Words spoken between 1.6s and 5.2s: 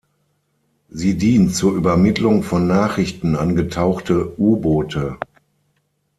Übermittlung von Nachrichten an getauchte U-Boote.